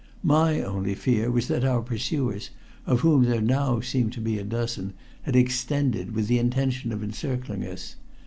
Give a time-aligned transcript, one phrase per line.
[0.23, 2.49] My only fear was that our pursuers,
[2.87, 7.03] of whom there now seemed to be a dozen, had extended, with the intention of
[7.03, 7.97] encircling us.